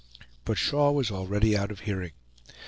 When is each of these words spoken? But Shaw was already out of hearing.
But 0.45 0.57
Shaw 0.57 0.89
was 0.91 1.11
already 1.11 1.55
out 1.55 1.69
of 1.69 1.81
hearing. 1.81 2.13